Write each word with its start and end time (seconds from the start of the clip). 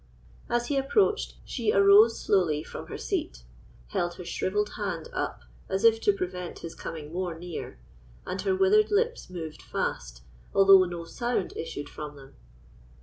As 0.49 0.65
he 0.65 0.77
approached, 0.77 1.35
she 1.45 1.71
arose 1.71 2.19
slowly 2.19 2.63
from 2.63 2.87
her 2.87 2.97
seat, 2.97 3.43
held 3.89 4.15
her 4.15 4.25
shrivelled 4.25 4.69
hand 4.75 5.09
up 5.13 5.43
as 5.69 5.83
if 5.83 6.01
to 6.01 6.11
prevent 6.11 6.57
his 6.65 6.73
coming 6.73 7.13
more 7.13 7.37
near, 7.37 7.77
and 8.25 8.41
her 8.41 8.55
withered 8.55 8.89
lips 8.89 9.29
moved 9.29 9.61
fast, 9.61 10.23
although 10.55 10.85
no 10.85 11.03
sound 11.05 11.55
issued 11.55 11.87
from 11.87 12.15
them. 12.15 12.33